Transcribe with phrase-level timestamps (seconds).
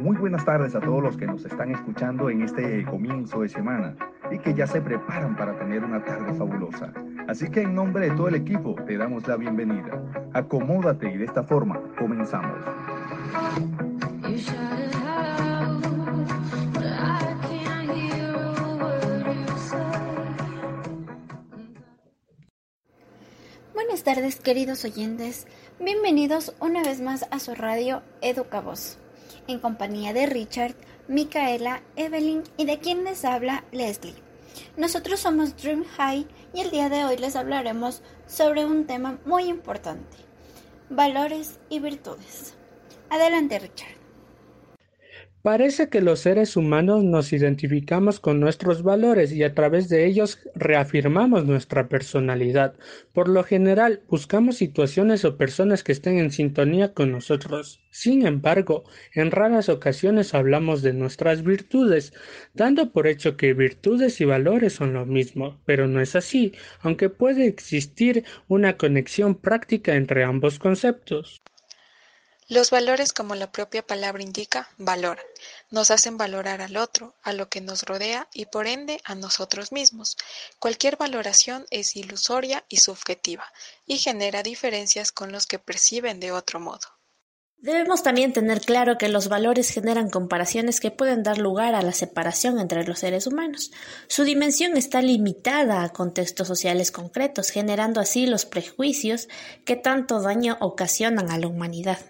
[0.00, 3.96] buenas tardes a todos los que nos están escuchando en este comienzo de semana
[4.30, 6.92] y que ya se preparan para tener una tarde fabulosa.
[7.28, 10.02] Así que en nombre de todo el equipo te damos la bienvenida.
[10.32, 12.58] Acomódate y de esta forma comenzamos.
[23.74, 25.46] Buenas tardes queridos oyentes,
[25.78, 28.98] bienvenidos una vez más a su radio Educavoz,
[29.46, 30.74] en compañía de Richard,
[31.08, 34.14] Micaela, Evelyn y de quien les habla Leslie.
[34.76, 39.44] Nosotros somos Dream High y el día de hoy les hablaremos sobre un tema muy
[39.44, 40.16] importante,
[40.88, 42.54] valores y virtudes.
[43.10, 43.99] Adelante Richard.
[45.42, 50.38] Parece que los seres humanos nos identificamos con nuestros valores y a través de ellos
[50.54, 52.74] reafirmamos nuestra personalidad.
[53.14, 57.80] Por lo general, buscamos situaciones o personas que estén en sintonía con nosotros.
[57.90, 62.12] Sin embargo, en raras ocasiones hablamos de nuestras virtudes,
[62.52, 67.08] dando por hecho que virtudes y valores son lo mismo, pero no es así, aunque
[67.08, 71.40] puede existir una conexión práctica entre ambos conceptos.
[72.50, 75.24] Los valores, como la propia palabra indica, valoran,
[75.70, 79.70] nos hacen valorar al otro, a lo que nos rodea y por ende a nosotros
[79.70, 80.16] mismos.
[80.58, 83.44] Cualquier valoración es ilusoria y subjetiva
[83.86, 86.80] y genera diferencias con los que perciben de otro modo.
[87.58, 91.92] Debemos también tener claro que los valores generan comparaciones que pueden dar lugar a la
[91.92, 93.70] separación entre los seres humanos.
[94.08, 99.28] Su dimensión está limitada a contextos sociales concretos, generando así los prejuicios
[99.64, 102.00] que tanto daño ocasionan a la humanidad.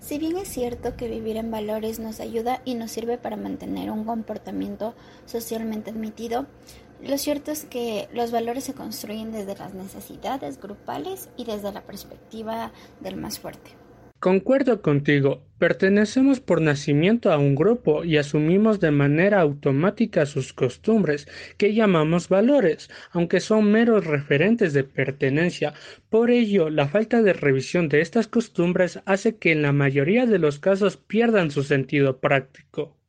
[0.00, 3.90] Si bien es cierto que vivir en valores nos ayuda y nos sirve para mantener
[3.90, 4.94] un comportamiento
[5.26, 6.46] socialmente admitido,
[7.02, 11.82] lo cierto es que los valores se construyen desde las necesidades grupales y desde la
[11.82, 13.70] perspectiva del más fuerte.
[14.20, 21.26] Concuerdo contigo, pertenecemos por nacimiento a un grupo y asumimos de manera automática sus costumbres,
[21.56, 25.72] que llamamos valores, aunque son meros referentes de pertenencia.
[26.10, 30.38] Por ello, la falta de revisión de estas costumbres hace que en la mayoría de
[30.38, 32.99] los casos pierdan su sentido práctico.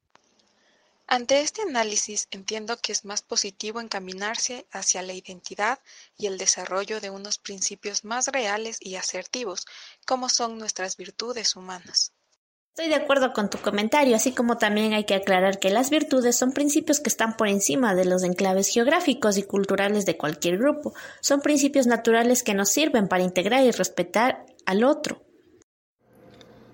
[1.14, 5.80] Ante este análisis entiendo que es más positivo encaminarse hacia la identidad
[6.18, 9.66] y el desarrollo de unos principios más reales y asertivos,
[10.06, 12.14] como son nuestras virtudes humanas.
[12.70, 16.38] Estoy de acuerdo con tu comentario, así como también hay que aclarar que las virtudes
[16.38, 20.94] son principios que están por encima de los enclaves geográficos y culturales de cualquier grupo.
[21.20, 25.22] Son principios naturales que nos sirven para integrar y respetar al otro.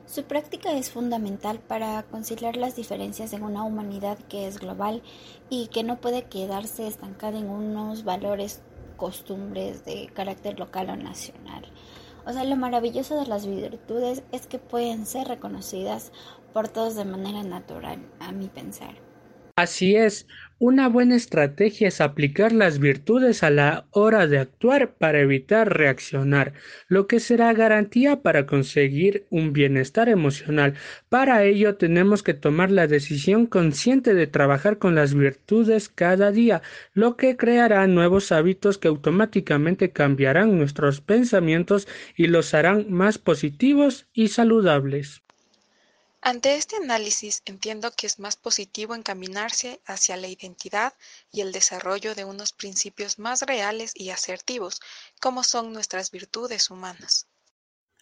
[0.08, 5.04] Su práctica es fundamental para conciliar las diferencias en una humanidad que es global
[5.50, 8.62] y que no puede quedarse estancada en unos valores,
[8.96, 11.66] costumbres de carácter local o nacional.
[12.26, 16.14] O sea, lo maravilloso de las virtudes es que pueden ser reconocidas
[16.54, 19.07] por todos de manera natural, a mi pensar.
[19.58, 20.28] Así es,
[20.60, 26.54] una buena estrategia es aplicar las virtudes a la hora de actuar para evitar reaccionar,
[26.88, 30.76] lo que será garantía para conseguir un bienestar emocional.
[31.10, 36.62] Para ello tenemos que tomar la decisión consciente de trabajar con las virtudes cada día,
[36.94, 44.08] lo que creará nuevos hábitos que automáticamente cambiarán nuestros pensamientos y los harán más positivos
[44.14, 45.24] y saludables.
[46.22, 50.94] Ante este análisis entiendo que es más positivo encaminarse hacia la identidad
[51.32, 54.80] y el desarrollo de unos principios más reales y asertivos,
[55.22, 57.28] como son nuestras virtudes humanas.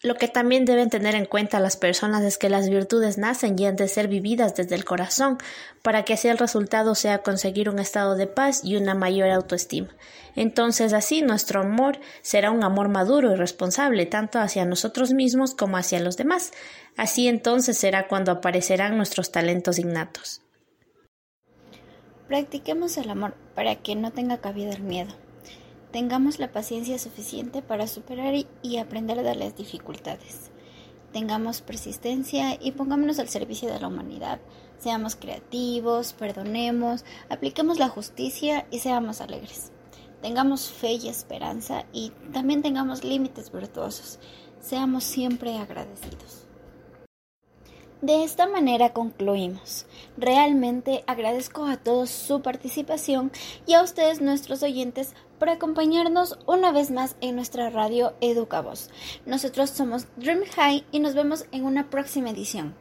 [0.06, 3.66] Lo que también deben tener en cuenta las personas es que las virtudes nacen y
[3.66, 5.36] han de ser vividas desde el corazón,
[5.82, 9.88] para que así el resultado sea conseguir un estado de paz y una mayor autoestima.
[10.36, 15.76] Entonces así nuestro amor será un amor maduro y responsable, tanto hacia nosotros mismos como
[15.76, 16.52] hacia los demás.
[16.96, 20.40] Así entonces será cuando aparecerán nuestros talentos innatos.
[22.28, 25.25] Practiquemos el amor para que no tenga cabida el miedo.
[25.92, 30.50] Tengamos la paciencia suficiente para superar y aprender de las dificultades.
[31.12, 34.40] Tengamos persistencia y pongámonos al servicio de la humanidad.
[34.78, 39.72] Seamos creativos, perdonemos, apliquemos la justicia y seamos alegres.
[40.20, 44.18] Tengamos fe y esperanza y también tengamos límites virtuosos.
[44.60, 46.45] Seamos siempre agradecidos.
[48.02, 49.86] De esta manera concluimos.
[50.18, 53.32] Realmente agradezco a todos su participación
[53.66, 58.90] y a ustedes nuestros oyentes por acompañarnos una vez más en nuestra radio Educavoz.
[59.24, 62.74] Nosotros somos Dream High y nos vemos en una próxima edición.